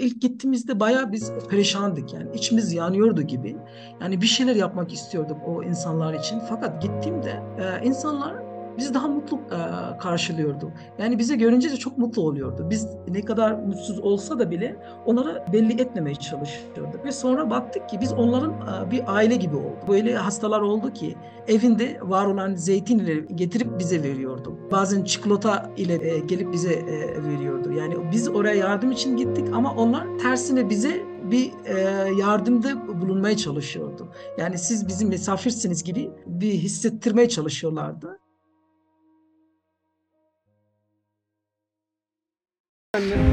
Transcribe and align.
İlk 0.00 0.22
gittiğimizde 0.22 0.80
bayağı 0.80 1.12
biz 1.12 1.32
perişandık 1.50 2.14
yani 2.14 2.26
içimiz 2.34 2.72
yanıyordu 2.72 3.22
gibi. 3.22 3.56
Yani 4.00 4.20
bir 4.20 4.26
şeyler 4.26 4.56
yapmak 4.56 4.92
istiyorduk 4.92 5.38
o 5.46 5.62
insanlar 5.62 6.14
için. 6.14 6.40
Fakat 6.48 6.82
gittiğimde 6.82 7.42
e, 7.58 7.86
insanlar 7.86 8.49
bizi 8.78 8.94
daha 8.94 9.08
mutlu 9.08 9.36
e, 9.36 9.58
karşılıyordu. 9.98 10.72
Yani 10.98 11.18
bize 11.18 11.36
görünce 11.36 11.70
de 11.70 11.76
çok 11.76 11.98
mutlu 11.98 12.22
oluyordu. 12.22 12.66
Biz 12.70 12.86
ne 13.08 13.20
kadar 13.20 13.52
mutsuz 13.52 13.98
olsa 13.98 14.38
da 14.38 14.50
bile 14.50 14.76
onlara 15.06 15.46
belli 15.52 15.80
etmemeye 15.80 16.14
çalışıyorduk. 16.14 17.04
Ve 17.04 17.12
sonra 17.12 17.50
baktık 17.50 17.88
ki 17.88 17.98
biz 18.00 18.12
onların 18.12 18.52
e, 18.52 18.90
bir 18.90 19.16
aile 19.16 19.36
gibi 19.36 19.56
olduk. 19.56 19.88
Böyle 19.88 20.16
hastalar 20.16 20.60
oldu 20.60 20.92
ki 20.92 21.16
evinde 21.48 21.98
var 22.02 22.26
olan 22.26 22.54
zeytinleri 22.54 23.26
getirip 23.36 23.78
bize 23.78 24.02
veriyordu. 24.02 24.58
Bazen 24.72 25.04
çikolata 25.04 25.70
ile 25.76 26.14
e, 26.14 26.18
gelip 26.18 26.52
bize 26.52 26.72
e, 26.72 27.24
veriyordu. 27.24 27.72
Yani 27.72 27.94
biz 28.12 28.28
oraya 28.28 28.54
yardım 28.54 28.92
için 28.92 29.16
gittik 29.16 29.48
ama 29.52 29.74
onlar 29.74 30.18
tersine 30.18 30.70
bize 30.70 31.10
bir 31.30 31.52
e, 31.64 31.80
yardımda 32.18 33.00
bulunmaya 33.00 33.36
çalışıyordu. 33.36 34.08
Yani 34.38 34.58
siz 34.58 34.88
bizim 34.88 35.08
misafirsiniz 35.08 35.82
gibi 35.82 36.10
bir 36.26 36.52
hissettirmeye 36.52 37.28
çalışıyorlardı. 37.28 38.19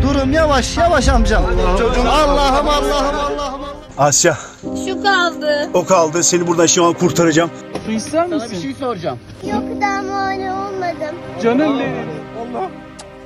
Durun 0.02 0.32
yavaş 0.32 0.78
yavaş 0.78 1.08
amcam. 1.08 1.44
Allah'ım 1.46 2.08
Allah'ım 2.08 2.68
Allah'ım 2.70 3.20
Allah'ım. 3.20 3.62
Asya 3.98 4.38
Şu 4.62 5.04
kaldı. 5.04 5.70
o 5.74 5.86
kaldı. 5.86 6.24
Seni 6.24 6.48
buradan 6.48 6.66
şu 6.66 6.86
an 6.86 6.94
kurtaracağım. 6.94 7.50
Su 7.86 7.92
ister 7.92 8.28
misin? 8.28 8.40
Sana 8.40 8.52
bir 8.52 8.62
şey 8.62 8.74
soracağım. 8.74 9.20
Yok 9.44 9.64
daha 9.82 10.02
muayene 10.02 10.54
olmadım. 10.54 11.16
Canım 11.44 11.80
benim. 11.80 11.96
Allah. 12.40 12.70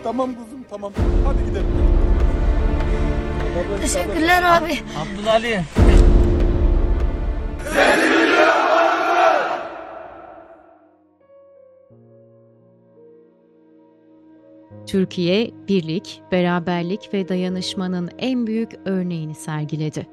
Tamam 0.03 0.29
kuzum 0.29 0.63
tamam. 0.69 0.91
Hadi 1.25 1.45
gidelim. 1.49 1.67
Teşekkürler 3.81 4.43
abi. 4.43 4.79
Abdülali. 5.01 5.63
Türkiye, 14.91 15.51
birlik, 15.67 16.21
beraberlik 16.31 17.13
ve 17.13 17.29
dayanışmanın 17.29 18.09
en 18.17 18.47
büyük 18.47 18.71
örneğini 18.85 19.35
sergiledi. 19.35 20.07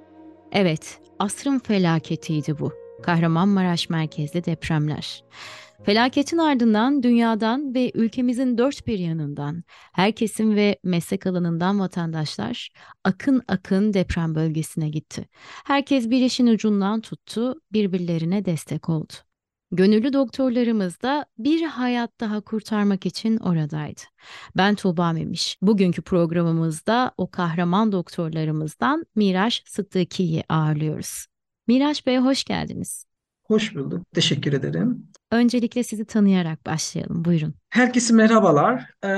Evet, 0.52 1.00
asrın 1.18 1.58
felaketiydi 1.58 2.58
bu. 2.58 2.72
Kahramanmaraş 3.02 3.90
merkezli 3.90 4.44
depremler. 4.44 5.24
Felaketin 5.82 6.38
ardından 6.38 7.02
dünyadan 7.02 7.74
ve 7.74 7.90
ülkemizin 7.94 8.58
dört 8.58 8.86
bir 8.86 8.98
yanından, 8.98 9.64
her 9.92 10.12
kesim 10.12 10.56
ve 10.56 10.78
meslek 10.84 11.26
alanından 11.26 11.80
vatandaşlar 11.80 12.68
akın 13.04 13.42
akın 13.48 13.94
deprem 13.94 14.34
bölgesine 14.34 14.88
gitti. 14.88 15.28
Herkes 15.64 16.10
bir 16.10 16.22
işin 16.22 16.46
ucundan 16.46 17.00
tuttu, 17.00 17.60
birbirlerine 17.72 18.44
destek 18.44 18.88
oldu. 18.88 19.12
Gönüllü 19.72 20.12
doktorlarımız 20.12 21.02
da 21.02 21.26
bir 21.38 21.62
hayat 21.62 22.20
daha 22.20 22.40
kurtarmak 22.40 23.06
için 23.06 23.36
oradaydı. 23.36 24.00
Ben 24.56 24.74
Tuğba 24.74 25.12
Memiş. 25.12 25.58
Bugünkü 25.62 26.02
programımızda 26.02 27.12
o 27.16 27.30
kahraman 27.30 27.92
doktorlarımızdan 27.92 29.06
Miraç 29.16 29.62
Sıddıki'yi 29.66 30.44
ağırlıyoruz. 30.48 31.26
Miraç 31.66 32.06
Bey 32.06 32.18
hoş 32.18 32.44
geldiniz. 32.44 33.04
Hoş 33.44 33.74
bulduk. 33.74 34.06
Teşekkür 34.14 34.52
ederim. 34.52 35.06
Öncelikle 35.30 35.82
sizi 35.82 36.04
tanıyarak 36.04 36.66
başlayalım. 36.66 37.24
Buyurun. 37.24 37.54
Herkese 37.70 38.14
merhabalar. 38.14 38.90
Ee, 39.04 39.08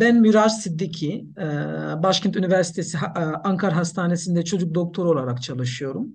Ben 0.00 0.20
Miraç 0.20 0.52
Siddiki. 0.52 1.24
Ee, 1.38 1.42
Başkent 2.02 2.36
Üniversitesi 2.36 2.96
e, 2.96 3.20
Ankara 3.20 3.76
Hastanesi'nde 3.76 4.44
çocuk 4.44 4.74
doktoru 4.74 5.10
olarak 5.10 5.42
çalışıyorum. 5.42 6.08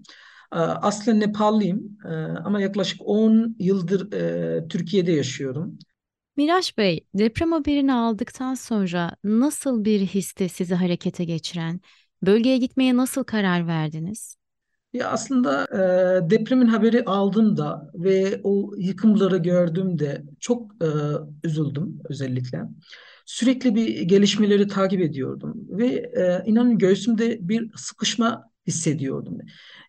Ee, 0.54 0.56
Aslen 0.58 1.20
Nepalliyim 1.20 1.98
Ee, 2.06 2.10
ama 2.46 2.62
yaklaşık 2.62 3.02
10 3.06 3.56
yıldır 3.60 4.12
e, 4.14 4.68
Türkiye'de 4.68 5.12
yaşıyorum. 5.12 5.80
Miraç 6.38 6.78
Bey, 6.78 7.08
deprem 7.14 7.52
haberini 7.52 7.94
aldıktan 7.94 8.54
sonra 8.54 9.16
nasıl 9.24 9.86
bir 9.86 10.00
histe 10.02 10.50
sizi 10.50 10.76
harekete 10.76 11.26
geçiren, 11.26 11.82
bölgeye 12.24 12.58
gitmeye 12.58 12.98
nasıl 12.98 13.24
karar 13.24 13.68
verdiniz? 13.68 14.36
Ya 14.94 15.08
aslında 15.10 15.64
e, 16.26 16.30
depremin 16.30 16.68
haberi 16.68 17.06
aldığımda 17.06 17.92
ve 17.96 18.42
o 18.44 18.72
yıkımları 18.78 19.38
gördüğümde 19.38 20.24
çok 20.40 20.72
e, 20.84 20.88
üzüldüm 21.44 22.00
özellikle. 22.10 22.62
Sürekli 23.26 23.76
bir 23.76 24.02
gelişmeleri 24.02 24.68
takip 24.68 25.02
ediyordum 25.02 25.54
ve 25.70 25.86
e, 25.88 26.44
inanın 26.46 26.78
göğsümde 26.78 27.38
bir 27.50 27.72
sıkışma 27.76 28.49
hissediyordum. 28.70 29.38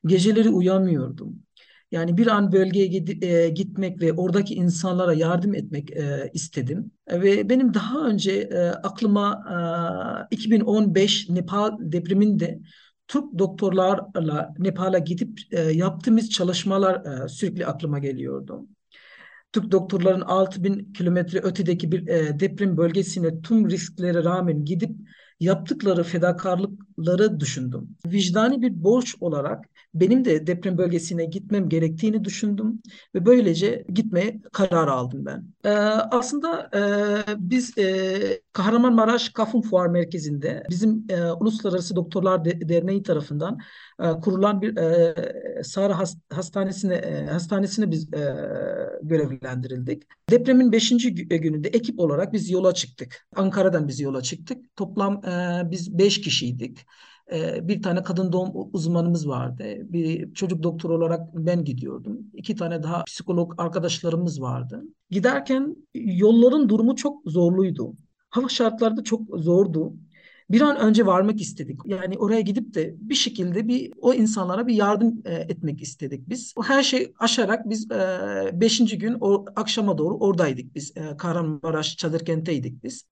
Geceleri 0.04 0.48
uyamıyordum. 0.48 1.42
Yani 1.90 2.16
bir 2.16 2.26
an 2.26 2.52
bölgeye 2.52 3.04
e, 3.22 3.48
gitmek 3.48 4.00
ve 4.00 4.12
oradaki 4.12 4.54
insanlara 4.54 5.14
yardım 5.14 5.54
etmek 5.54 5.90
e, 5.90 6.30
istedim. 6.34 6.90
Ve 7.12 7.48
benim 7.48 7.74
daha 7.74 8.06
önce 8.06 8.32
e, 8.32 8.58
aklıma 8.68 9.44
e, 10.32 10.34
2015 10.36 11.28
Nepal 11.28 11.76
depreminde 11.80 12.60
Türk 13.08 13.38
doktorlarla 13.38 14.54
Nepal'a 14.58 14.98
gidip 14.98 15.40
yaptığımız 15.72 16.30
çalışmalar 16.30 17.28
sürekli 17.28 17.66
aklıma 17.66 17.98
geliyordu. 17.98 18.66
Türk 19.52 19.72
doktorların 19.72 20.20
6000 20.20 20.92
kilometre 20.92 21.38
ötedeki 21.38 21.92
bir 21.92 22.06
deprem 22.40 22.76
bölgesine 22.76 23.42
tüm 23.42 23.70
risklere 23.70 24.24
rağmen 24.24 24.64
gidip 24.64 24.90
yaptıkları 25.40 26.04
fedakarlıkları 27.04 27.40
düşündüm. 27.40 27.88
Vicdani 28.06 28.62
bir 28.62 28.84
borç 28.84 29.14
olarak 29.20 29.64
benim 29.94 30.24
de 30.24 30.46
deprem 30.46 30.78
bölgesine 30.78 31.24
gitmem 31.24 31.68
gerektiğini 31.68 32.24
düşündüm 32.24 32.82
ve 33.14 33.26
böylece 33.26 33.84
gitmeye 33.88 34.40
karar 34.52 34.88
aldım 34.88 35.26
ben. 35.26 35.44
E, 35.64 35.70
aslında 36.10 36.70
e, 36.74 36.82
biz 37.38 37.78
e, 37.78 38.40
Kahramanmaraş 38.52 39.28
Kafun 39.28 39.60
Fuar 39.62 39.86
Merkezi'nde 39.86 40.62
bizim 40.70 41.06
e, 41.08 41.32
Uluslararası 41.32 41.96
Doktorlar 41.96 42.44
De- 42.44 42.68
Derneği 42.68 43.02
tarafından 43.02 43.58
e, 44.02 44.10
kurulan 44.10 44.62
bir 44.62 44.76
e, 44.76 45.14
Sahra 45.64 45.92
Has- 45.98 46.18
Hastanesi'ne 46.32 46.94
e, 46.94 47.26
hastanesine 47.26 47.90
biz 47.90 48.14
e, 48.14 48.34
görevlendirildik. 49.02 50.02
Depremin 50.30 50.72
5. 50.72 50.90
gününde 51.28 51.68
ekip 51.68 52.00
olarak 52.00 52.32
biz 52.32 52.50
yola 52.50 52.74
çıktık. 52.74 53.26
Ankara'dan 53.36 53.88
biz 53.88 54.00
yola 54.00 54.22
çıktık. 54.22 54.76
Toplam 54.76 55.24
e, 55.26 55.62
biz 55.70 55.98
5 55.98 56.20
kişiydik. 56.20 56.78
E, 57.32 57.68
bir 57.68 57.82
tane 57.82 58.02
kadın 58.02 58.32
doğum 58.32 58.70
uzmanımız 58.72 59.28
vardı. 59.28 59.64
Bir 59.80 60.34
çocuk 60.34 60.62
doktoru 60.62 60.94
olarak 60.94 61.34
ben 61.34 61.64
gidiyordum. 61.64 62.18
İki 62.34 62.56
tane 62.56 62.82
daha 62.82 63.04
psikolog 63.04 63.54
arkadaşlarımız 63.58 64.42
vardı. 64.42 64.82
Giderken 65.10 65.76
yolların 65.94 66.68
durumu 66.68 66.96
çok 66.96 67.22
zorluydu. 67.26 67.94
Hava 68.30 68.48
şartları 68.48 68.96
da 68.96 69.04
çok 69.04 69.20
zordu. 69.34 69.92
Bir 70.50 70.60
an 70.60 70.76
önce 70.76 71.06
varmak 71.06 71.40
istedik. 71.40 71.80
Yani 71.86 72.18
oraya 72.18 72.40
gidip 72.40 72.74
de 72.74 72.94
bir 72.98 73.14
şekilde 73.14 73.68
bir 73.68 73.92
o 74.00 74.14
insanlara 74.14 74.66
bir 74.66 74.74
yardım 74.74 75.22
e, 75.24 75.34
etmek 75.34 75.82
istedik 75.82 76.28
biz. 76.28 76.52
O 76.56 76.62
her 76.62 76.82
şey 76.82 77.12
aşarak 77.18 77.68
biz 77.68 77.90
e, 77.90 78.50
beşinci 78.60 78.98
gün 78.98 79.16
o 79.20 79.44
akşama 79.56 79.98
doğru 79.98 80.18
oradaydık 80.18 80.74
biz. 80.74 80.96
E, 80.96 81.16
Kahramanmaraş 81.16 81.96
Çadırkent'teydik 81.96 82.84
biz. 82.84 83.09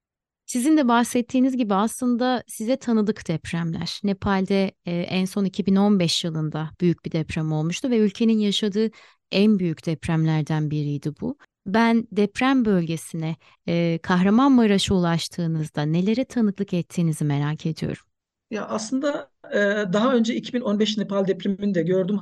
Sizin 0.49 0.77
de 0.77 0.89
bahsettiğiniz 0.89 1.57
gibi 1.57 1.75
aslında 1.75 2.43
size 2.47 2.77
tanıdık 2.77 3.29
depremler. 3.29 4.01
Nepal'de 4.05 4.73
e, 4.87 4.93
en 4.93 5.25
son 5.25 5.45
2015 5.45 6.25
yılında 6.25 6.71
büyük 6.81 7.05
bir 7.05 7.13
deprem 7.13 7.53
olmuştu 7.53 7.91
ve 7.91 7.99
ülkenin 7.99 8.39
yaşadığı 8.39 8.91
en 9.33 9.59
büyük 9.59 9.87
depremlerden 9.87 10.71
biriydi 10.71 11.13
bu. 11.21 11.39
Ben 11.67 12.09
deprem 12.13 12.65
bölgesine, 12.65 13.37
e, 13.69 13.99
Kahramanmaraş'a 14.03 14.95
ulaştığınızda 14.95 15.83
nelere 15.83 16.25
tanıklık 16.25 16.75
ettiğinizi 16.75 17.25
merak 17.25 17.67
ediyorum. 17.67 18.08
Ya 18.51 18.67
aslında 18.67 19.31
e, 19.53 19.59
daha 19.93 20.15
önce 20.15 20.35
2015 20.35 20.99
Nepal 20.99 21.27
depreminde 21.27 21.83
gördüm 21.83 22.21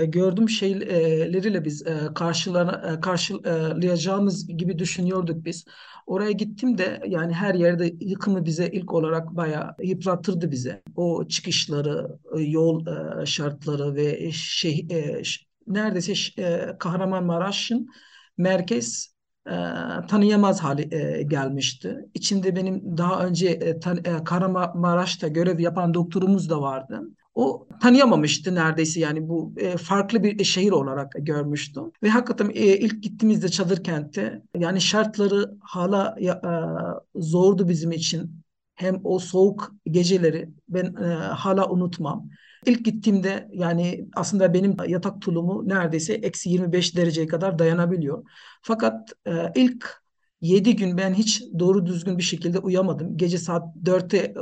e, 0.00 0.04
gördüğüm 0.06 0.48
şeyleriyle 0.48 1.64
biz 1.64 1.86
e, 1.86 1.98
karşılana, 2.14 2.92
e, 2.96 3.00
karşılayacağımız 3.00 4.46
gibi 4.48 4.78
düşünüyorduk 4.78 5.44
biz. 5.44 5.64
Oraya 6.06 6.32
gittim 6.32 6.78
de 6.78 7.02
yani 7.06 7.32
her 7.32 7.54
yerde 7.54 7.94
yıkımı 8.00 8.44
bize 8.44 8.68
ilk 8.72 8.94
olarak 8.94 9.36
bayağı 9.36 9.74
yıprattırdı 9.82 10.50
bize. 10.50 10.82
O 10.96 11.28
çıkışları, 11.28 12.18
yol 12.38 12.86
e, 13.22 13.26
şartları 13.26 13.94
ve 13.94 14.32
şey 14.32 14.86
e, 14.90 15.22
neredeyse 15.66 16.42
e, 16.42 16.76
Kahramanmaraş'ın 16.78 17.88
merkez 18.36 19.14
e, 19.48 20.06
tanıyamaz 20.08 20.60
hale 20.60 20.88
e, 21.18 21.22
gelmişti. 21.22 22.08
İçinde 22.14 22.56
benim 22.56 22.98
daha 22.98 23.26
önce 23.26 23.48
e, 23.48 23.80
tan 23.80 23.96
e, 23.96 24.24
Kahramanmaraş'ta 24.24 25.28
görev 25.28 25.58
yapan 25.58 25.94
doktorumuz 25.94 26.50
da 26.50 26.60
vardı. 26.62 27.02
O 27.34 27.68
tanıyamamıştı 27.80 28.54
neredeyse 28.54 29.00
yani 29.00 29.28
bu 29.28 29.54
e, 29.56 29.76
farklı 29.76 30.22
bir 30.22 30.44
şehir 30.44 30.70
olarak 30.72 31.12
görmüştü. 31.18 31.80
Ve 32.02 32.08
hakikaten 32.08 32.50
e, 32.50 32.76
ilk 32.78 33.02
gittiğimizde 33.02 33.48
Çadırkent'te 33.48 34.42
yani 34.56 34.80
şartları 34.80 35.54
hala 35.60 36.16
e, 36.20 36.30
zordu 37.20 37.68
bizim 37.68 37.92
için. 37.92 38.38
hem 38.74 39.00
o 39.04 39.18
soğuk 39.18 39.74
geceleri 39.90 40.48
ben 40.68 40.94
e, 41.02 41.06
hala 41.14 41.68
unutmam. 41.70 42.28
İlk 42.66 42.84
gittiğimde 42.84 43.48
yani 43.52 44.08
aslında 44.16 44.54
benim 44.54 44.76
yatak 44.88 45.20
tulumu 45.22 45.68
neredeyse 45.68 46.14
eksi 46.14 46.50
25 46.50 46.96
dereceye 46.96 47.26
kadar 47.26 47.58
dayanabiliyor. 47.58 48.24
Fakat 48.62 49.12
e, 49.26 49.32
ilk 49.54 50.02
7 50.40 50.76
gün 50.76 50.98
ben 50.98 51.14
hiç 51.14 51.42
doğru 51.58 51.86
düzgün 51.86 52.18
bir 52.18 52.22
şekilde 52.22 52.58
uyamadım. 52.58 53.16
Gece 53.16 53.38
saat 53.38 53.76
4'te 53.84 54.18
e, 54.18 54.34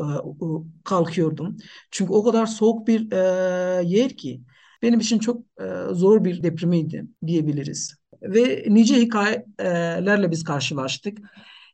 kalkıyordum. 0.85 1.57
Çünkü 1.91 2.13
o 2.13 2.25
kadar 2.25 2.47
soğuk 2.47 2.87
bir 2.89 3.13
e, 3.13 3.17
yer 3.85 4.17
ki 4.17 4.41
benim 4.83 5.01
için 5.01 5.19
çok 5.19 5.43
e, 5.61 5.65
zor 5.95 6.25
bir 6.25 6.43
deprimiydi 6.43 7.07
diyebiliriz. 7.27 7.97
Ve 8.23 8.65
nice 8.69 8.95
hikayelerle 9.01 10.31
biz 10.31 10.45
karşılaştık. 10.45 11.19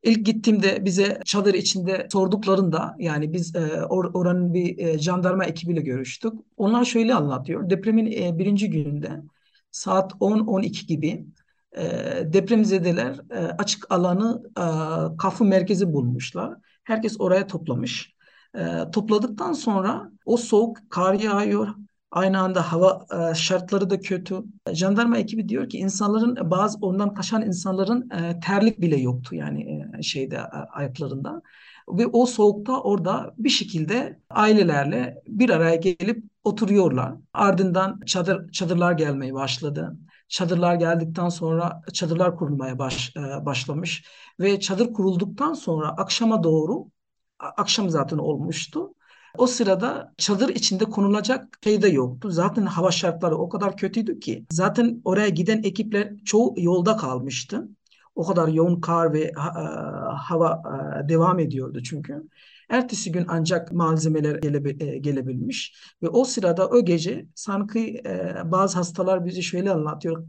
İlk 0.02 0.26
gittiğimde 0.26 0.84
bize 0.84 1.20
çadır 1.24 1.54
içinde 1.54 2.08
sorduklarında 2.12 2.96
yani 2.98 3.32
biz 3.32 3.56
e, 3.56 3.84
or, 3.84 4.10
oranın 4.14 4.54
bir 4.54 4.78
e, 4.78 4.98
jandarma 4.98 5.44
ekibiyle 5.44 5.80
görüştük. 5.80 6.32
Onlar 6.56 6.84
şöyle 6.84 7.14
anlatıyor. 7.14 7.70
Depremin 7.70 8.12
e, 8.12 8.38
birinci 8.38 8.70
gününde 8.70 9.22
saat 9.70 10.12
10-12 10.20 10.86
gibi 10.86 11.26
e, 11.76 11.82
depremzedeler 12.32 13.20
e, 13.30 13.36
açık 13.36 13.86
alanı 13.92 14.42
e, 14.58 14.64
kafu 15.16 15.44
merkezi 15.44 15.92
bulmuşlar. 15.92 16.54
Herkes 16.84 17.16
oraya 17.18 17.46
toplamış. 17.46 18.14
E, 18.58 18.90
topladıktan 18.92 19.52
sonra 19.52 20.10
o 20.24 20.36
soğuk 20.36 20.78
kar 20.90 21.14
yağıyor. 21.14 21.68
Aynı 22.12 22.40
anda 22.40 22.72
hava 22.72 23.06
e, 23.30 23.34
şartları 23.34 23.90
da 23.90 24.00
kötü. 24.00 24.44
Jandarma 24.72 25.18
ekibi 25.18 25.48
diyor 25.48 25.68
ki 25.68 25.78
insanların 25.78 26.50
bazı 26.50 26.78
ondan 26.80 27.14
kaçan 27.14 27.42
insanların 27.42 28.10
e, 28.10 28.40
terlik 28.40 28.80
bile 28.80 28.96
yoktu 28.96 29.34
yani 29.34 29.84
e, 29.98 30.02
şeyde 30.02 30.42
ayaklarında. 30.42 31.42
Ve 31.88 32.06
o 32.06 32.26
soğukta 32.26 32.80
orada 32.80 33.34
bir 33.38 33.48
şekilde 33.48 34.20
ailelerle 34.30 35.22
bir 35.26 35.50
araya 35.50 35.76
gelip 35.76 36.24
oturuyorlar. 36.44 37.14
Ardından 37.32 38.00
çadır 38.06 38.52
çadırlar 38.52 38.92
gelmeye 38.92 39.34
başladı. 39.34 39.96
Çadırlar 40.28 40.74
geldikten 40.74 41.28
sonra 41.28 41.82
çadırlar 41.92 42.36
kurulmaya 42.36 42.78
baş, 42.78 43.14
başlamış 43.40 44.04
ve 44.40 44.60
çadır 44.60 44.92
kurulduktan 44.92 45.54
sonra 45.54 45.88
akşama 45.88 46.42
doğru 46.42 46.86
akşam 47.38 47.90
zaten 47.90 48.18
olmuştu. 48.18 48.94
O 49.38 49.46
sırada 49.46 50.14
çadır 50.18 50.48
içinde 50.48 50.84
konulacak 50.84 51.58
şey 51.64 51.82
de 51.82 51.88
yoktu. 51.88 52.30
Zaten 52.30 52.66
hava 52.66 52.90
şartları 52.90 53.36
o 53.36 53.48
kadar 53.48 53.76
kötüydü 53.76 54.20
ki. 54.20 54.46
Zaten 54.50 55.00
oraya 55.04 55.28
giden 55.28 55.62
ekipler 55.62 56.12
çoğu 56.24 56.54
yolda 56.58 56.96
kalmıştı. 56.96 57.68
O 58.14 58.26
kadar 58.26 58.48
yoğun 58.48 58.80
kar 58.80 59.12
ve 59.12 59.32
ha, 59.36 59.52
e, 59.56 59.64
hava 60.16 60.62
e, 61.04 61.08
devam 61.08 61.38
ediyordu 61.38 61.82
çünkü. 61.82 62.22
Ertesi 62.68 63.12
gün 63.12 63.24
ancak 63.28 63.72
malzemeler 63.72 64.36
gele, 64.36 64.84
e, 64.86 64.98
gelebilmiş 64.98 65.74
ve 66.02 66.08
o 66.08 66.24
sırada 66.24 66.68
o 66.68 66.84
gece 66.84 67.26
sanki 67.34 68.02
bazı 68.44 68.76
hastalar 68.76 69.24
bizi 69.26 69.42
şöyle 69.42 69.70
anlatıyor 69.70 70.26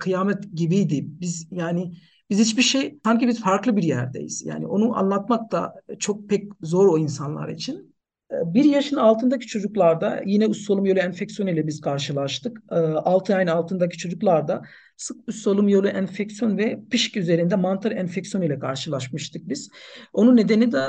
kıyamet 0.00 0.44
gibiydi. 0.54 1.06
Biz 1.06 1.48
yani 1.50 1.92
biz 2.30 2.38
hiçbir 2.38 2.62
şey 2.62 2.98
sanki 3.04 3.28
biz 3.28 3.40
farklı 3.40 3.76
bir 3.76 3.82
yerdeyiz. 3.82 4.42
Yani 4.46 4.66
onu 4.66 4.96
anlatmak 4.96 5.52
da 5.52 5.74
çok 5.98 6.28
pek 6.28 6.52
zor 6.62 6.88
o 6.88 6.98
insanlar 6.98 7.48
için. 7.48 7.93
Bir 8.30 8.64
yaşın 8.64 8.96
altındaki 8.96 9.46
çocuklarda 9.46 10.22
yine 10.26 10.46
üst 10.46 10.60
solunum 10.60 10.86
yolu 10.86 10.98
enfeksiyonu 10.98 11.50
ile 11.50 11.66
biz 11.66 11.80
karşılaştık. 11.80 12.62
6 12.70 13.36
ayın 13.36 13.46
altındaki 13.46 13.98
çocuklarda 13.98 14.62
sık 14.96 15.16
üst 15.28 15.38
solunum 15.38 15.68
yolu 15.68 15.88
enfeksiyon 15.88 16.58
ve 16.58 16.80
pişik 16.90 17.16
üzerinde 17.16 17.56
mantar 17.56 17.92
enfeksiyonu 17.92 18.46
ile 18.46 18.58
karşılaşmıştık 18.58 19.48
biz. 19.48 19.70
Onun 20.12 20.36
nedeni 20.36 20.72
de 20.72 20.80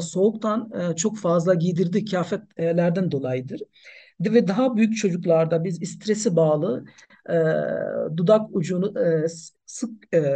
soğuktan 0.00 0.72
çok 0.96 1.18
fazla 1.18 1.54
giydirdiği 1.54 2.04
kıyafetlerden 2.04 3.10
dolayıdır. 3.10 3.60
Ve 4.20 4.48
daha 4.48 4.76
büyük 4.76 4.96
çocuklarda 4.96 5.64
biz 5.64 5.90
stresi 5.90 6.36
bağlı 6.36 6.84
dudak 8.16 8.56
ucunu 8.56 8.94
sık 9.66 9.90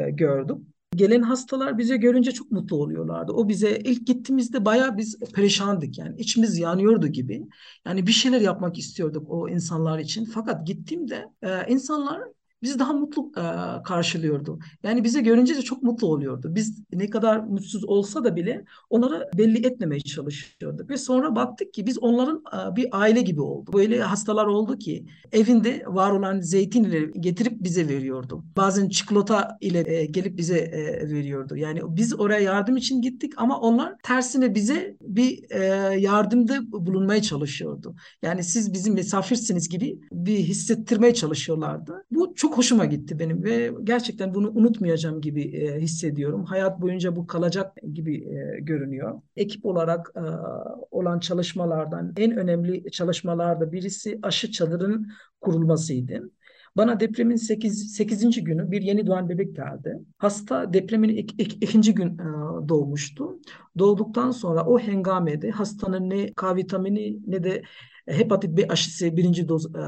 gördük. 0.08 0.56
Gelen 1.00 1.22
hastalar 1.22 1.78
bize 1.78 1.96
görünce 1.96 2.32
çok 2.32 2.50
mutlu 2.50 2.76
oluyorlardı. 2.76 3.32
O 3.32 3.48
bize 3.48 3.78
ilk 3.84 4.06
gittiğimizde 4.06 4.64
bayağı 4.64 4.96
biz 4.96 5.18
perişandık 5.34 5.98
yani 5.98 6.14
içimiz 6.18 6.58
yanıyordu 6.58 7.06
gibi. 7.08 7.42
Yani 7.86 8.06
bir 8.06 8.12
şeyler 8.12 8.40
yapmak 8.40 8.78
istiyorduk 8.78 9.30
o 9.30 9.48
insanlar 9.48 9.98
için. 9.98 10.24
Fakat 10.24 10.66
gittiğimde 10.66 11.26
e, 11.42 11.66
insanlar 11.68 12.20
bizi 12.62 12.78
daha 12.78 12.92
mutlu 12.92 13.32
e, 13.36 13.42
karşılıyordu. 13.82 14.58
Yani 14.82 15.04
bize 15.04 15.20
görünce 15.20 15.56
de 15.56 15.62
çok 15.62 15.82
mutlu 15.82 16.06
oluyordu. 16.06 16.54
Biz 16.54 16.82
ne 16.92 17.10
kadar 17.10 17.38
mutsuz 17.38 17.84
olsa 17.84 18.24
da 18.24 18.36
bile 18.36 18.64
onlara 18.90 19.30
belli 19.38 19.66
etmemeye 19.66 20.00
çalışıyorduk. 20.00 20.90
Ve 20.90 20.96
sonra 20.96 21.36
baktık 21.36 21.74
ki 21.74 21.86
biz 21.86 21.98
onların 21.98 22.42
e, 22.52 22.76
bir 22.76 22.88
aile 22.92 23.22
gibi 23.22 23.40
oldu. 23.40 23.72
Böyle 23.72 24.02
hastalar 24.02 24.46
oldu 24.46 24.78
ki 24.78 25.06
evinde 25.32 25.82
var 25.86 26.10
olan 26.10 26.40
zeytin 26.40 26.84
ile 26.84 27.10
getirip 27.20 27.62
bize 27.62 27.88
veriyordu. 27.88 28.44
Bazen 28.56 28.88
çikolata 28.88 29.58
ile 29.60 30.00
e, 30.00 30.06
gelip 30.06 30.38
bize 30.38 30.58
e, 30.58 31.10
veriyordu. 31.10 31.56
Yani 31.56 31.80
biz 31.84 32.20
oraya 32.20 32.40
yardım 32.40 32.76
için 32.76 33.02
gittik 33.02 33.32
ama 33.36 33.60
onlar 33.60 33.94
tersine 34.02 34.54
bize 34.54 34.96
bir 35.00 35.50
e, 35.50 35.64
yardımda 36.00 36.72
bulunmaya 36.72 37.22
çalışıyordu. 37.22 37.94
Yani 38.22 38.44
siz 38.44 38.72
bizim 38.72 38.94
misafirsiniz 38.94 39.68
gibi 39.68 40.00
bir 40.12 40.38
hissettirmeye 40.38 41.14
çalışıyorlardı. 41.14 42.04
Bu 42.10 42.34
çok 42.34 42.49
çok 42.50 42.58
hoşuma 42.58 42.84
gitti 42.84 43.18
benim 43.18 43.44
ve 43.44 43.72
gerçekten 43.84 44.34
bunu 44.34 44.50
unutmayacağım 44.50 45.20
gibi 45.20 45.42
e, 45.42 45.80
hissediyorum. 45.80 46.44
Hayat 46.44 46.80
boyunca 46.80 47.16
bu 47.16 47.26
kalacak 47.26 47.76
gibi 47.92 48.16
e, 48.16 48.60
görünüyor. 48.60 49.20
Ekip 49.36 49.66
olarak 49.66 50.12
e, 50.16 50.22
olan 50.90 51.20
çalışmalardan 51.20 52.12
en 52.16 52.36
önemli 52.36 52.90
çalışmalarda 52.90 53.72
birisi 53.72 54.18
aşı 54.22 54.50
çadırın 54.52 55.08
kurulmasıydı. 55.40 56.30
Bana 56.76 57.00
depremin 57.00 57.36
8. 57.36 57.96
8. 57.96 58.44
günü 58.44 58.70
bir 58.70 58.82
yeni 58.82 59.06
doğan 59.06 59.28
bebek 59.28 59.56
geldi. 59.56 59.98
Hasta 60.18 60.72
depremin 60.72 61.08
ik, 61.08 61.34
ik, 61.40 61.62
ikinci 61.62 61.94
gün 61.94 62.18
e, 62.18 62.28
doğmuştu. 62.68 63.40
Doğduktan 63.78 64.30
sonra 64.30 64.66
o 64.66 64.78
hengamede 64.78 65.50
hastanın 65.50 66.10
ne 66.10 66.32
K 66.32 66.56
vitamini 66.56 67.18
ne 67.26 67.44
de 67.44 67.62
hepatit 68.12 68.56
B 68.56 68.68
aşısı 68.68 69.16
birinci 69.16 69.48
doz 69.48 69.66
e, 69.66 69.80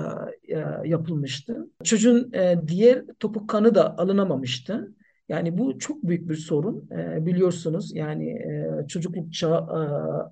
e, 0.55 0.65
yapılmıştı. 0.85 1.69
Çocuğun 1.85 2.33
e, 2.33 2.61
diğer 2.69 3.05
topuk 3.21 3.51
kanı 3.51 3.75
da 3.75 3.99
alınamamıştı. 3.99 4.95
Yani 5.29 5.59
bu 5.59 5.79
çok 5.79 6.03
büyük 6.03 6.29
bir 6.29 6.35
sorun 6.35 6.89
e, 6.91 7.27
biliyorsunuz. 7.27 7.91
Yani 7.95 8.31
e, 8.31 8.87
çocukluk 8.89 9.33
çağı 9.33 9.59
e, 9.59 9.79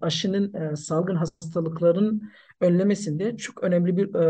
aşının 0.07 0.55
e, 0.55 0.77
salgın 0.77 1.17
hastalıkların 1.17 2.31
önlemesinde 2.61 3.37
çok 3.37 3.63
önemli 3.63 3.97
bir 3.97 4.15
e, 4.15 4.21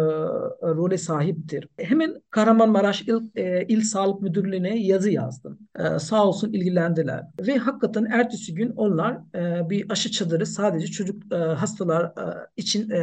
role 0.62 0.98
sahiptir. 0.98 1.68
Hemen 1.78 2.22
Kahramanmaraş 2.30 3.02
İl, 3.02 3.20
e, 3.36 3.64
İl 3.68 3.80
Sağlık 3.80 4.22
Müdürlüğü'ne 4.22 4.78
yazı 4.78 5.10
yazdım. 5.10 5.58
E, 5.78 5.98
sağ 5.98 6.26
olsun 6.26 6.52
ilgilendiler. 6.52 7.24
Ve 7.40 7.56
hakikaten 7.56 8.04
ertesi 8.04 8.54
gün 8.54 8.70
onlar 8.70 9.18
e, 9.34 9.70
bir 9.70 9.90
aşı 9.90 10.10
çadırı 10.10 10.46
sadece 10.46 10.86
çocuk 10.86 11.32
e, 11.32 11.36
hastalar 11.36 12.04
e, 12.04 12.46
için 12.56 12.90
e, 12.90 12.98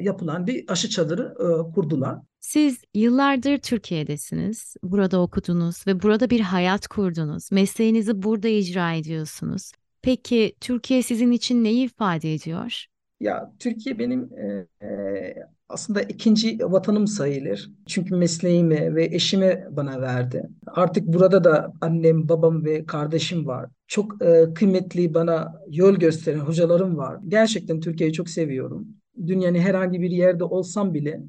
yapılan 0.00 0.46
bir 0.46 0.64
aşı 0.68 0.88
çadırı 0.88 1.34
e, 1.40 1.72
kurdular. 1.74 2.18
Siz 2.40 2.82
yıllardır 2.94 3.58
Türkiye'desiniz, 3.58 4.76
burada 4.82 5.20
okudunuz 5.20 5.86
ve 5.86 6.02
burada 6.02 6.30
bir 6.30 6.40
hayat 6.40 6.88
kurdunuz. 6.88 7.52
Mesleğinizi 7.52 8.22
burada 8.22 8.48
icra 8.48 8.92
ediyorsunuz. 8.92 9.72
Peki 10.02 10.56
Türkiye 10.60 11.02
sizin 11.02 11.32
için 11.32 11.64
neyi 11.64 11.84
ifade 11.84 12.34
ediyor? 12.34 12.86
Ya 13.20 13.52
Türkiye 13.58 13.98
benim 13.98 14.30
e, 14.38 14.66
e, 14.86 15.34
aslında 15.68 16.02
ikinci 16.02 16.58
vatanım 16.60 17.06
sayılır. 17.06 17.70
Çünkü 17.86 18.14
mesleğimi 18.16 18.94
ve 18.94 19.04
eşimi 19.04 19.64
bana 19.70 20.00
verdi. 20.00 20.48
Artık 20.66 21.06
burada 21.06 21.44
da 21.44 21.72
annem, 21.80 22.28
babam 22.28 22.64
ve 22.64 22.86
kardeşim 22.86 23.46
var. 23.46 23.70
Çok 23.86 24.22
e, 24.22 24.54
kıymetli 24.54 25.14
bana 25.14 25.54
yol 25.70 25.94
gösteren 25.96 26.38
hocalarım 26.38 26.96
var. 26.96 27.18
Gerçekten 27.28 27.80
Türkiye'yi 27.80 28.12
çok 28.12 28.28
seviyorum. 28.28 28.88
Dünyanın 29.26 29.58
herhangi 29.58 30.00
bir 30.00 30.10
yerde 30.10 30.44
olsam 30.44 30.94
bile 30.94 31.20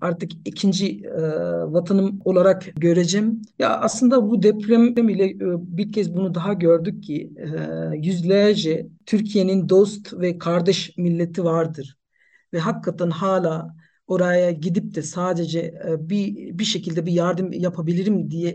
artık 0.00 0.32
ikinci 0.44 1.00
e, 1.04 1.20
vatanım 1.72 2.20
olarak 2.24 2.64
göreceğim. 2.76 3.42
Ya 3.58 3.76
aslında 3.80 4.30
bu 4.30 4.42
deprem 4.42 5.08
ile 5.08 5.24
e, 5.24 5.36
bir 5.76 5.92
kez 5.92 6.14
bunu 6.14 6.34
daha 6.34 6.52
gördük 6.52 7.02
ki 7.04 7.32
e, 7.92 7.96
yüzlerce 7.96 8.86
Türkiye'nin 9.06 9.68
dost 9.68 10.14
ve 10.14 10.38
kardeş 10.38 10.96
milleti 10.98 11.44
vardır 11.44 11.98
ve 12.52 12.58
hakikaten 12.58 13.10
hala 13.10 13.76
oraya 14.06 14.50
gidip 14.50 14.94
de 14.94 15.02
sadece 15.02 15.74
bir 16.00 16.58
bir 16.58 16.64
şekilde 16.64 17.06
bir 17.06 17.12
yardım 17.12 17.52
yapabilirim 17.52 18.30
diye 18.30 18.50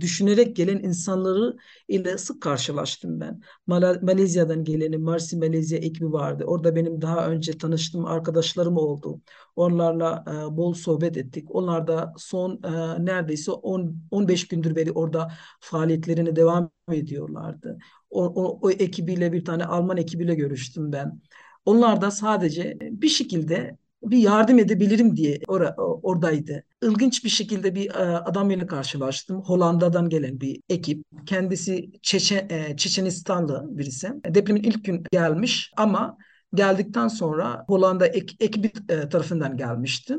düşünerek 0.00 0.56
gelen 0.56 0.78
insanları 0.78 1.56
ile 1.88 2.18
sık 2.18 2.42
karşılaştım 2.42 3.20
ben. 3.20 3.40
Mala- 3.66 4.00
Malezya'dan 4.04 4.64
geleni 4.64 4.98
Marsi 4.98 5.36
Malezya 5.36 5.78
ekibi 5.78 6.12
vardı. 6.12 6.44
Orada 6.46 6.76
benim 6.76 7.00
daha 7.02 7.26
önce 7.30 7.58
tanıştığım 7.58 8.04
arkadaşlarım 8.06 8.76
oldu. 8.76 9.20
Onlarla 9.56 10.24
e, 10.28 10.56
bol 10.56 10.74
sohbet 10.74 11.16
ettik. 11.16 11.44
Onlar 11.54 11.86
da 11.86 12.12
son 12.18 12.60
e, 12.64 13.04
neredeyse 13.04 13.50
10 13.52 13.96
15 14.10 14.48
gündür 14.48 14.76
beri 14.76 14.92
orada 14.92 15.32
faaliyetlerine 15.60 16.36
devam 16.36 16.70
ediyorlardı. 16.92 17.78
O, 18.10 18.24
o, 18.26 18.58
o 18.62 18.70
ekibiyle 18.70 19.32
bir 19.32 19.44
tane 19.44 19.64
Alman 19.64 19.96
ekibiyle 19.96 20.34
görüştüm 20.34 20.92
ben. 20.92 21.20
Onlar 21.64 22.00
da 22.00 22.10
sadece 22.10 22.78
bir 22.80 23.08
şekilde 23.08 23.78
bir 24.02 24.18
yardım 24.18 24.58
edebilirim 24.58 25.16
diye 25.16 25.40
ora, 25.48 25.74
oradaydı. 25.76 26.64
İlginç 26.82 27.24
bir 27.24 27.28
şekilde 27.28 27.74
bir 27.74 27.90
e, 27.90 28.18
adamla 28.18 28.66
karşılaştım. 28.66 29.42
Hollanda'dan 29.42 30.08
gelen 30.08 30.40
bir 30.40 30.62
ekip. 30.68 31.04
Kendisi 31.26 31.90
Çeçe, 32.02 32.46
e, 32.50 32.76
Çeçenistanlı 32.76 33.66
birisi. 33.70 34.12
Depremin 34.24 34.62
ilk 34.62 34.84
gün 34.84 35.04
gelmiş 35.12 35.72
ama 35.76 36.18
geldikten 36.54 37.08
sonra 37.08 37.64
Hollanda 37.66 38.06
ek, 38.06 38.36
ekibi 38.40 38.72
e, 38.88 39.08
tarafından 39.08 39.56
gelmişti. 39.56 40.16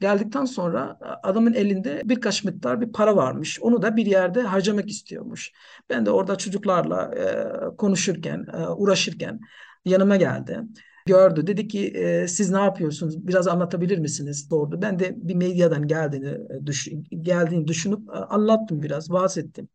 Geldikten 0.00 0.44
sonra 0.44 0.98
adamın 1.22 1.52
elinde 1.52 2.02
birkaç 2.04 2.44
miktar 2.44 2.80
bir 2.80 2.92
para 2.92 3.16
varmış. 3.16 3.60
Onu 3.60 3.82
da 3.82 3.96
bir 3.96 4.06
yerde 4.06 4.42
harcamak 4.42 4.90
istiyormuş. 4.90 5.52
Ben 5.90 6.06
de 6.06 6.10
orada 6.10 6.36
çocuklarla 6.36 7.14
e, 7.14 7.76
konuşurken, 7.76 8.46
e, 8.52 8.66
uğraşırken 8.66 9.40
yanıma 9.84 10.16
geldi. 10.16 10.60
Gördü. 11.06 11.46
Dedi 11.46 11.68
ki 11.68 11.86
e, 11.86 12.28
siz 12.28 12.50
ne 12.50 12.58
yapıyorsunuz? 12.58 13.26
Biraz 13.26 13.48
anlatabilir 13.48 13.98
misiniz? 13.98 14.46
Sordu. 14.50 14.82
Ben 14.82 14.98
de 14.98 15.14
bir 15.16 15.34
medyadan 15.34 15.86
geldiğini 15.86 16.28
e, 16.28 16.66
düş 16.66 16.88
geldiğini 17.20 17.66
düşünüp 17.66 18.00
anlattım 18.32 18.82
biraz, 18.82 19.10
bahsettim. 19.10 19.68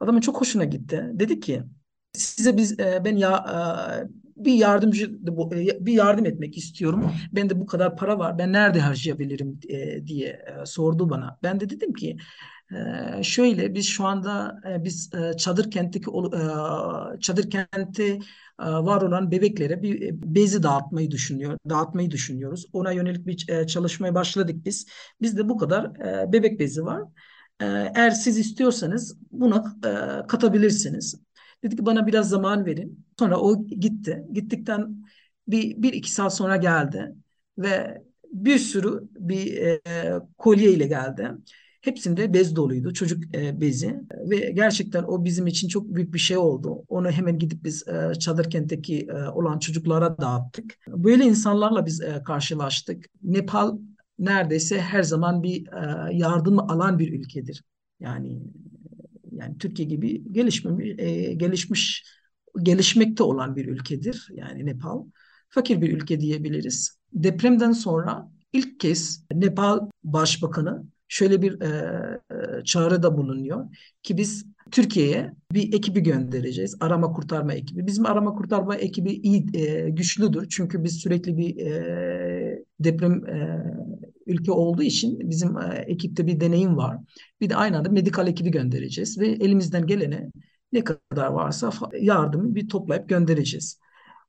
Adamın 0.00 0.20
çok 0.20 0.40
hoşuna 0.40 0.64
gitti. 0.64 1.10
Dedi 1.12 1.40
ki 1.40 1.62
size 2.12 2.56
biz 2.56 2.80
e, 2.80 3.02
ben 3.04 3.16
ya 3.16 3.44
e, 4.06 4.44
bir 4.44 4.54
yardımcı 4.54 5.04
e, 5.52 5.86
bir 5.86 5.92
yardım 5.92 6.26
etmek 6.26 6.56
istiyorum. 6.58 7.12
Ben 7.32 7.50
de 7.50 7.60
bu 7.60 7.66
kadar 7.66 7.96
para 7.96 8.18
var. 8.18 8.38
Ben 8.38 8.52
nerede 8.52 8.80
harcayabilirim 8.80 9.60
e, 9.68 10.06
diye 10.06 10.28
e, 10.28 10.66
sordu 10.66 11.10
bana. 11.10 11.38
Ben 11.42 11.60
de 11.60 11.70
dedim 11.70 11.92
ki 11.92 12.16
e, 13.18 13.22
şöyle 13.22 13.74
biz 13.74 13.86
şu 13.88 14.04
anda 14.06 14.60
e, 14.68 14.84
biz 14.84 15.10
e, 15.14 15.36
çadır 15.36 15.70
kentteki 15.70 16.10
e, 16.10 17.20
çadır 17.20 17.50
kentte 17.50 18.04
e, 18.04 18.18
var 18.60 19.02
olan 19.02 19.30
bebeklere 19.30 19.82
bir 19.82 20.02
e, 20.02 20.34
bezi 20.34 20.62
dağıtmayı 20.62 21.10
düşünüyor, 21.10 21.58
dağıtmayı 21.68 22.10
düşünüyoruz. 22.10 22.66
Ona 22.72 22.92
yönelik 22.92 23.26
bir 23.26 23.48
e, 23.48 23.66
çalışmaya 23.66 24.14
başladık 24.14 24.56
biz. 24.64 24.86
Bizde 25.22 25.48
bu 25.48 25.58
kadar 25.58 25.94
bebek 26.32 26.60
bezi 26.60 26.84
var. 26.84 27.02
Eğer 27.60 28.10
siz 28.10 28.38
istiyorsanız 28.38 29.18
buna 29.32 29.76
katabilirsiniz. 30.28 31.20
Dedi 31.62 31.76
ki 31.76 31.86
bana 31.86 32.06
biraz 32.06 32.28
zaman 32.28 32.66
verin. 32.66 33.06
Sonra 33.18 33.40
o 33.40 33.66
gitti. 33.66 34.24
Gittikten 34.32 35.06
bir, 35.48 35.82
bir 35.82 35.92
iki 35.92 36.12
saat 36.12 36.36
sonra 36.36 36.56
geldi 36.56 37.14
ve 37.58 38.02
bir 38.32 38.58
sürü 38.58 39.08
bir 39.18 39.56
e, 39.56 39.80
kolye 40.38 40.72
ile 40.72 40.86
geldi. 40.86 41.30
Hepsinde 41.80 42.34
bez 42.34 42.56
doluydu, 42.56 42.92
çocuk 42.92 43.34
e, 43.34 43.60
bezi 43.60 44.00
ve 44.30 44.50
gerçekten 44.50 45.02
o 45.02 45.24
bizim 45.24 45.46
için 45.46 45.68
çok 45.68 45.94
büyük 45.94 46.14
bir 46.14 46.18
şey 46.18 46.36
oldu. 46.36 46.84
Onu 46.88 47.10
hemen 47.10 47.38
gidip 47.38 47.64
biz 47.64 47.88
e, 47.88 48.18
Çadırkent'teki 48.18 49.06
e, 49.06 49.28
olan 49.28 49.58
çocuklara 49.58 50.18
dağıttık. 50.18 50.78
Böyle 50.88 51.24
insanlarla 51.24 51.86
biz 51.86 52.00
e, 52.00 52.22
karşılaştık. 52.26 53.06
Nepal 53.22 53.78
neredeyse 54.18 54.80
her 54.80 55.02
zaman 55.02 55.42
bir 55.42 55.66
e, 55.66 56.16
yardım 56.16 56.58
alan 56.58 56.98
bir 56.98 57.12
ülkedir. 57.12 57.64
Yani 58.00 58.42
yani 59.32 59.58
Türkiye 59.58 59.88
gibi 59.88 60.32
gelişmemiş, 60.32 60.98
e, 60.98 61.34
gelişmiş 61.34 62.04
gelişmekte 62.62 63.22
olan 63.22 63.56
bir 63.56 63.66
ülkedir. 63.66 64.28
Yani 64.32 64.66
Nepal 64.66 65.04
fakir 65.48 65.80
bir 65.82 65.92
ülke 65.92 66.20
diyebiliriz. 66.20 66.98
Depremden 67.12 67.72
sonra 67.72 68.30
ilk 68.52 68.80
kez 68.80 69.24
Nepal 69.34 69.88
Başbakanı 70.04 70.84
şöyle 71.10 71.42
bir 71.42 71.60
e, 71.60 72.20
e, 72.30 72.64
çağrıda 72.64 73.16
bulunuyor 73.18 73.66
ki 74.02 74.16
biz 74.16 74.46
Türkiye'ye 74.70 75.32
bir 75.52 75.72
ekibi 75.72 76.00
göndereceğiz. 76.00 76.76
Arama 76.80 77.12
kurtarma 77.12 77.52
ekibi. 77.52 77.86
Bizim 77.86 78.06
arama 78.06 78.34
kurtarma 78.34 78.76
ekibi 78.76 79.12
iyi 79.12 79.56
e, 79.56 79.90
güçlüdür. 79.90 80.48
Çünkü 80.48 80.84
biz 80.84 80.96
sürekli 80.96 81.36
bir 81.36 81.56
e, 81.66 82.64
deprem 82.80 83.26
e, 83.26 83.64
ülke 84.26 84.52
olduğu 84.52 84.82
için 84.82 85.30
bizim 85.30 85.58
e, 85.58 85.84
ekipte 85.86 86.26
bir 86.26 86.40
deneyim 86.40 86.76
var. 86.76 86.98
Bir 87.40 87.50
de 87.50 87.56
aynı 87.56 87.78
anda 87.78 87.88
medikal 87.88 88.28
ekibi 88.28 88.50
göndereceğiz 88.50 89.18
ve 89.18 89.26
elimizden 89.28 89.86
gelene 89.86 90.30
ne 90.72 90.84
kadar 90.84 91.26
varsa 91.26 91.72
yardımı 92.00 92.54
bir 92.54 92.68
toplayıp 92.68 93.08
göndereceğiz. 93.08 93.80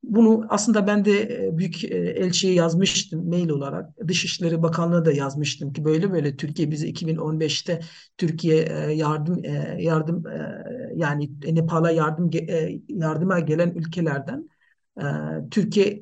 Bunu 0.04 0.46
aslında 0.50 0.88
ben 0.88 1.06
de 1.06 1.46
e, 1.46 1.58
büyük 1.58 1.84
e, 1.84 1.88
elçiye 1.98 2.54
yazmıştım 2.54 3.30
mail 3.30 3.50
olarak. 3.50 3.90
Dışişleri 4.08 4.64
Bakanlığı 4.64 5.06
da 5.06 5.12
yazmıştım 5.12 5.74
ki 5.74 5.86
böyle 5.86 6.12
böyle 6.12 6.36
Türkiye 6.38 6.72
bize 6.72 6.88
2015'te 6.88 7.80
Türkiye 8.18 8.58
e, 8.58 8.94
yardım 8.94 9.44
yardım 9.80 10.24
yani 10.96 11.32
Nepal'a 11.52 11.92
yardım 11.92 12.30
yardıma 12.90 13.40
gelen 13.40 13.70
ülkelerden 13.70 14.50
Türkiye 15.52 16.02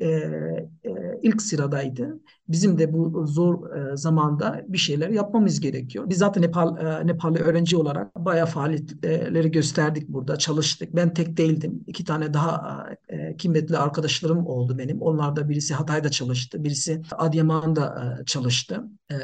ilk 1.24 1.42
sıradaydı. 1.42 2.20
Bizim 2.48 2.78
de 2.78 2.94
bu 2.94 3.28
zor 3.28 3.70
zamanda 3.96 4.66
bir 4.68 4.78
şeyler 4.78 5.10
yapmamız 5.10 5.60
gerekiyor. 5.60 6.10
Biz 6.10 6.18
zaten 6.18 6.44
Nepal 6.44 7.02
Nepalli 7.04 7.40
öğrenci 7.40 7.78
olarak 7.78 8.16
bayağı 8.16 8.46
faaliyetleri 8.46 9.52
gösterdik 9.52 10.10
burada, 10.10 10.38
çalıştık. 10.38 10.96
Ben 10.96 11.14
tek 11.14 11.38
değildim. 11.38 11.84
İki 11.88 12.06
tane 12.06 12.34
daha 12.34 12.86
kıymetli 13.42 13.78
arkadaşlarım 13.78 14.48
oldu 14.48 14.78
benim. 14.78 15.02
Onlar 15.02 15.36
da 15.36 15.50
birisi 15.50 15.74
Hatay'da 15.74 16.12
çalıştı, 16.12 16.64
birisi 16.64 17.02
Adıyaman'da 17.12 18.18
e, 18.22 18.26
çalıştı. 18.26 18.84
E, 19.12 19.16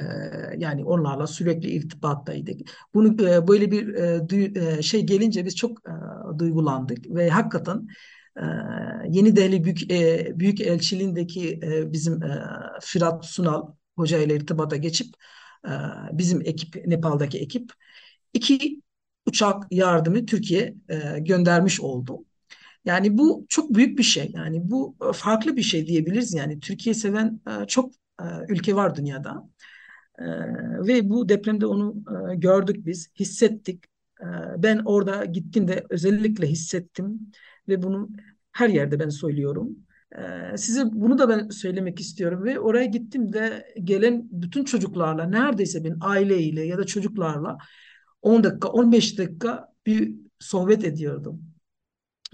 yani 0.58 0.86
onlarla 0.86 1.28
sürekli 1.28 1.70
irtibattaydık. 1.70 2.62
Bunu 2.94 3.30
e, 3.30 3.48
böyle 3.48 3.72
bir 3.72 4.82
şey 4.82 5.06
gelince 5.06 5.46
biz 5.46 5.56
çok 5.56 5.78
duygulandık 6.40 7.10
ve 7.10 7.30
hakikaten 7.30 7.88
Yeni 9.10 9.36
Delhi 9.36 9.64
Büyük, 9.64 9.90
Büyük 10.40 10.62
Elçiliğindeki 10.62 11.60
bizim 11.94 12.20
Firat 12.82 13.26
Sunal 13.26 13.68
Hoca 13.96 14.18
ile 14.18 14.36
irtibata 14.36 14.76
geçip 14.76 15.08
bizim 16.12 16.42
ekip, 16.42 16.88
Nepal'daki 16.88 17.40
ekip 17.40 17.72
iki 18.34 18.82
uçak 19.26 19.64
yardımı 19.72 20.26
Türkiye 20.26 20.76
göndermiş 21.20 21.82
oldu. 21.82 22.26
Yani 22.86 23.18
bu 23.18 23.46
çok 23.50 23.74
büyük 23.74 23.98
bir 23.98 24.04
şey. 24.04 24.32
Yani 24.34 24.72
bu 24.72 24.96
e, 25.10 25.14
farklı 25.14 25.58
bir 25.58 25.62
şey 25.62 25.88
diyebiliriz. 25.88 26.34
Yani 26.34 26.60
Türkiye 26.60 26.96
seven 26.96 27.42
e, 27.48 27.68
çok 27.68 27.94
e, 28.22 28.26
ülke 28.50 28.76
var 28.76 28.96
dünyada. 28.96 29.50
Ve 30.88 31.10
bu 31.10 31.30
depremde 31.30 31.66
onu 31.66 31.96
gördük 32.36 32.86
biz, 32.86 33.12
hissettik. 33.20 33.84
Ben 34.58 34.82
orada 34.86 35.26
gittiğimde 35.26 35.86
özellikle 35.90 36.48
hissettim 36.48 37.20
ve 37.68 37.84
bunu 37.84 38.10
her 38.52 38.70
yerde 38.70 39.00
ben 39.00 39.10
söylüyorum. 39.10 39.70
Size 40.56 40.84
bunu 40.92 41.18
da 41.18 41.30
ben 41.30 41.50
söylemek 41.50 42.00
istiyorum 42.00 42.44
ve 42.44 42.60
oraya 42.60 42.86
gittim 42.86 43.34
de 43.34 43.74
gelen 43.84 44.28
bütün 44.32 44.64
çocuklarla 44.64 45.26
neredeyse 45.26 45.84
ben 45.84 45.98
aileyle 46.02 46.62
ya 46.64 46.78
da 46.78 46.86
çocuklarla 46.86 47.58
10 48.22 48.44
dakika 48.44 48.68
15 48.70 49.18
dakika 49.18 49.74
bir 49.86 50.16
sohbet 50.40 50.84
ediyordum. 50.84 51.55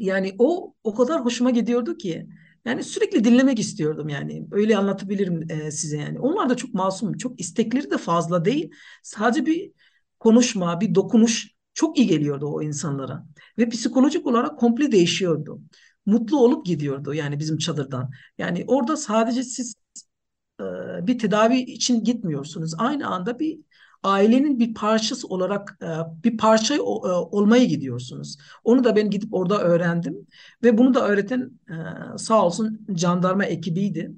Yani 0.01 0.36
o 0.39 0.74
o 0.84 0.96
kadar 0.96 1.25
hoşuma 1.25 1.51
gidiyordu 1.51 1.98
ki 1.98 2.27
yani 2.65 2.84
sürekli 2.84 3.24
dinlemek 3.24 3.60
istiyordum 3.60 4.10
yani 4.10 4.48
öyle 4.51 4.77
anlatabilirim 4.77 5.51
e, 5.51 5.72
size 5.72 5.98
yani. 5.98 6.20
Onlar 6.20 6.50
da 6.50 6.55
çok 6.55 6.74
masum, 6.74 7.17
çok 7.17 7.41
istekleri 7.41 7.91
de 7.91 7.98
fazla 7.98 8.46
değil. 8.46 8.72
Sadece 9.03 9.46
bir 9.46 9.72
konuşma, 10.20 10.81
bir 10.81 10.96
dokunuş 10.96 11.51
çok 11.74 11.98
iyi 11.98 12.08
geliyordu 12.08 12.48
o 12.48 12.62
insanlara 12.62 13.25
ve 13.58 13.70
psikolojik 13.70 14.27
olarak 14.27 14.60
komple 14.60 14.91
değişiyordu 14.91 15.62
mutlu 16.05 16.39
olup 16.39 16.65
gidiyordu 16.65 17.13
yani 17.13 17.39
bizim 17.39 17.58
çadırdan. 17.58 18.12
Yani 18.38 18.63
orada 18.67 18.98
sadece 18.98 19.43
siz 19.43 19.75
e, 20.60 20.63
bir 21.08 21.20
tedavi 21.20 21.60
için 21.60 22.03
gitmiyorsunuz. 22.03 22.74
Aynı 22.77 23.08
anda 23.08 23.39
bir 23.39 23.60
ailenin 24.03 24.60
bir 24.60 24.74
parçası 24.74 25.27
olarak 25.27 25.77
e, 25.81 25.88
bir 26.24 26.38
parça 26.38 26.75
e, 26.75 26.79
olmaya 26.81 27.63
gidiyorsunuz. 27.65 28.38
Onu 28.63 28.84
da 28.84 28.96
ben 28.96 29.10
gidip 29.10 29.34
orada 29.34 29.62
öğrendim 29.62 30.27
ve 30.63 30.77
bunu 30.77 30.93
da 30.93 31.08
öğreten 31.08 31.51
e, 31.70 32.17
sağ 32.17 32.46
olsun 32.46 32.86
jandarma 32.96 33.46
ekibiydi. 33.46 34.12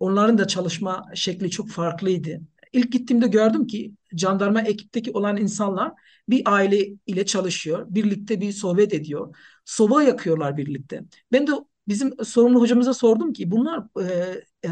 Onların 0.00 0.38
da 0.38 0.46
çalışma 0.46 1.04
şekli 1.14 1.50
çok 1.50 1.68
farklıydı. 1.70 2.40
İlk 2.72 2.92
gittiğimde 2.92 3.26
gördüm 3.26 3.66
ki 3.66 3.92
jandarma 4.12 4.62
ekipteki 4.62 5.10
olan 5.12 5.36
insanlar 5.36 5.92
bir 6.28 6.42
aile 6.46 6.88
ile 7.06 7.26
çalışıyor. 7.26 7.86
Birlikte 7.90 8.40
bir 8.40 8.52
sohbet 8.52 8.94
ediyor. 8.94 9.36
Soba 9.64 10.02
yakıyorlar 10.02 10.56
birlikte. 10.56 11.04
Ben 11.32 11.46
de 11.46 11.52
Bizim 11.88 12.24
sorumlu 12.24 12.60
hocamıza 12.60 12.94
sordum 12.94 13.32
ki 13.32 13.50
bunlar 13.50 13.84
e, 14.02 14.40
e, 14.64 14.68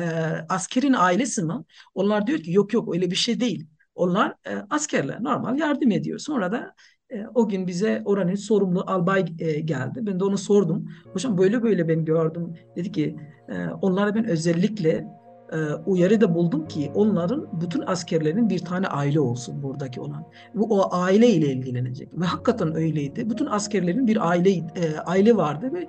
askerin 0.49 0.93
ailesi 0.93 1.43
mi? 1.43 1.55
Onlar 1.95 2.27
diyor 2.27 2.39
ki 2.39 2.53
yok 2.53 2.73
yok 2.73 2.95
öyle 2.95 3.11
bir 3.11 3.17
şey 3.17 3.41
değil. 3.41 3.67
Onlar 3.95 4.35
e, 4.47 4.51
askerler 4.71 5.23
normal 5.23 5.59
yardım 5.59 5.91
ediyor. 5.91 6.19
Sonra 6.19 6.53
da 6.53 6.75
e, 7.11 7.27
o 7.35 7.49
gün 7.49 7.67
bize 7.67 8.03
oranın 8.05 8.35
sorumlu 8.35 8.85
albay 8.87 9.25
e, 9.39 9.61
geldi. 9.61 10.01
Ben 10.03 10.21
de 10.21 10.25
onu 10.25 10.39
sordum. 10.39 10.89
Hocam 11.13 11.39
böyle 11.39 11.63
böyle 11.63 11.89
ben 11.89 12.05
gördüm. 12.05 12.55
Dedi 12.77 12.93
ki 12.93 13.17
e, 13.49 13.67
onlara 13.83 14.15
ben 14.15 14.25
özellikle 14.25 15.07
e, 15.53 15.57
uyarıda 15.87 16.35
buldum 16.35 16.69
ki 16.69 16.91
onların 16.95 17.61
bütün 17.61 17.83
askerlerin 17.87 18.51
bir 18.51 18.59
tane 18.59 18.87
aile 18.87 19.21
olsun 19.21 19.63
buradaki 19.63 20.01
olan. 20.01 20.27
Bu 20.55 20.81
o 20.81 20.95
aile 20.95 21.29
ile 21.29 21.47
ilgilenecek. 21.47 22.21
Ve 22.21 22.25
hakikaten 22.25 22.75
öyleydi. 22.75 23.31
Bütün 23.31 23.47
askerlerin 23.47 24.07
bir 24.07 24.29
aile 24.29 24.51
e, 24.51 24.97
aile 25.07 25.37
vardı 25.37 25.73
ve 25.73 25.87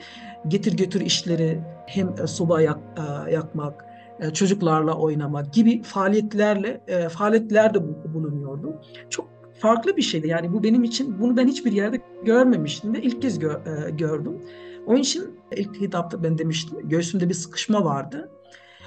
getir 0.47 0.77
götür 0.77 1.01
işleri 1.01 1.61
hem 1.87 2.09
e, 2.23 2.27
soba 2.27 2.61
yak, 2.61 2.79
e, 2.97 3.31
yakmak, 3.31 3.85
e, 4.21 4.29
çocuklarla 4.33 4.93
oynamak 4.93 5.53
gibi 5.53 5.81
faaliyetlerle 5.83 6.81
e, 6.87 7.09
faaliyetlerde 7.09 7.79
bu- 7.83 8.13
bulunuyordu. 8.13 8.81
Çok 9.09 9.29
farklı 9.59 9.97
bir 9.97 10.01
şeydi. 10.01 10.27
Yani 10.27 10.53
bu 10.53 10.63
benim 10.63 10.83
için 10.83 11.19
bunu 11.21 11.37
ben 11.37 11.47
hiçbir 11.47 11.71
yerde 11.71 12.01
görmemiştim 12.25 12.93
ve 12.93 13.01
ilk 13.01 13.21
kez 13.21 13.37
gö- 13.39 13.87
e, 13.87 13.91
gördüm. 13.91 14.41
Onun 14.85 14.97
için 14.99 15.23
ilk 15.57 15.81
hitapta 15.81 16.23
ben 16.23 16.37
demiştim 16.37 16.89
göğsümde 16.89 17.29
bir 17.29 17.33
sıkışma 17.33 17.85
vardı. 17.85 18.29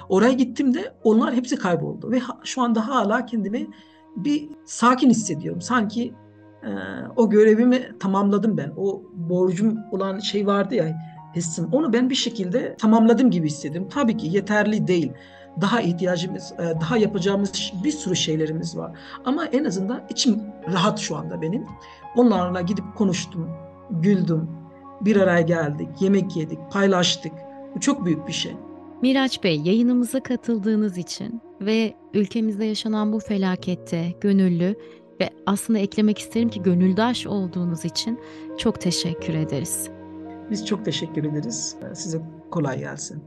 Oraya 0.09 0.33
gittiğimde 0.33 0.93
onlar 1.03 1.33
hepsi 1.33 1.55
kayboldu 1.55 2.11
ve 2.11 2.19
ha- 2.19 2.39
şu 2.43 2.61
anda 2.61 2.87
hala 2.87 3.25
kendimi 3.25 3.67
bir 4.15 4.49
sakin 4.65 5.09
hissediyorum. 5.09 5.61
Sanki 5.61 6.13
e, 6.63 6.69
o 7.15 7.29
görevimi 7.29 7.91
tamamladım 7.99 8.57
ben. 8.57 8.71
O 8.77 9.03
borcum 9.13 9.77
olan 9.91 10.19
şey 10.19 10.47
vardı 10.47 10.75
ya 10.75 10.97
hissim. 11.35 11.69
Onu 11.71 11.93
ben 11.93 12.09
bir 12.09 12.15
şekilde 12.15 12.75
tamamladım 12.75 13.31
gibi 13.31 13.47
hissediyorum. 13.47 13.89
Tabii 13.93 14.17
ki 14.17 14.27
yeterli 14.27 14.87
değil. 14.87 15.11
Daha 15.61 15.81
ihtiyacımız, 15.81 16.53
e, 16.59 16.81
daha 16.81 16.97
yapacağımız 16.97 17.71
bir 17.83 17.91
sürü 17.91 18.15
şeylerimiz 18.15 18.77
var. 18.77 18.91
Ama 19.25 19.45
en 19.45 19.65
azından 19.65 20.01
içim 20.09 20.41
rahat 20.73 20.99
şu 20.99 21.15
anda 21.15 21.41
benim. 21.41 21.65
Onlarla 22.15 22.61
gidip 22.61 22.85
konuştum, 22.95 23.49
güldüm, 23.89 24.49
bir 25.01 25.15
araya 25.15 25.41
geldik, 25.41 25.87
yemek 25.99 26.35
yedik, 26.35 26.59
paylaştık. 26.71 27.33
Bu 27.75 27.79
çok 27.79 28.05
büyük 28.05 28.27
bir 28.27 28.33
şey. 28.33 28.55
Miraç 29.01 29.43
Bey, 29.43 29.61
yayınımıza 29.61 30.19
katıldığınız 30.23 30.97
için 30.97 31.41
ve 31.61 31.93
ülkemizde 32.13 32.65
yaşanan 32.65 33.13
bu 33.13 33.19
felakette 33.19 34.13
gönüllü 34.21 34.75
ve 35.19 35.29
aslında 35.45 35.79
eklemek 35.79 36.19
isterim 36.19 36.49
ki 36.49 36.61
gönüldaş 36.61 37.27
olduğunuz 37.27 37.85
için 37.85 38.19
çok 38.57 38.81
teşekkür 38.81 39.33
ederiz. 39.33 39.94
Biz 40.51 40.65
çok 40.65 40.85
teşekkür 40.85 41.23
ederiz. 41.23 41.75
Size 41.93 42.21
kolay 42.51 42.79
gelsin. 42.79 43.23